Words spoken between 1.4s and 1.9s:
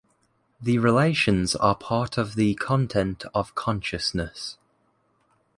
are